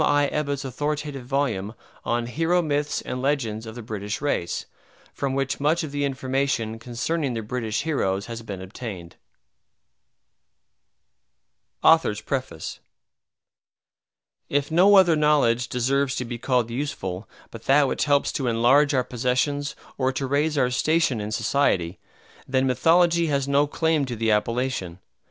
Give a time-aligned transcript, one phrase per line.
[0.03, 0.29] I.
[0.33, 4.65] Ebbutt's authoritative volume on "Hero Myths and Legends of the British Race,"
[5.13, 9.17] from which much of the information concerning the British heroes has been obtained
[11.83, 12.79] AUTHOR'S PREFACE
[14.49, 18.95] If no other knowledge deserves to be called useful but that which helps to enlarge
[18.95, 21.99] our possessions or to raise our station in society,
[22.47, 24.97] then Mythology has no claim to the appellation.